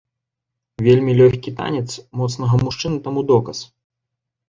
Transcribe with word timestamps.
Вельмі 0.87 1.11
лёгкі 1.19 1.53
танец 1.61 1.89
моцнага 2.23 2.55
мужчыны 2.65 2.97
таму 3.09 3.19
доказ. 3.37 3.57